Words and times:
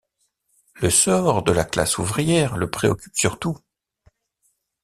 Le 0.77 0.89
sort 0.89 1.43
de 1.43 1.51
la 1.51 1.63
classe 1.63 1.99
ouvrière 1.99 2.57
le 2.57 2.71
préoccupe 2.71 3.13
surtout. 3.15 3.59